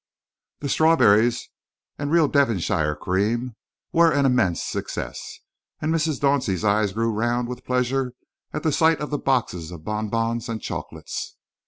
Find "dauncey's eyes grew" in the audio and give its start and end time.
6.19-7.11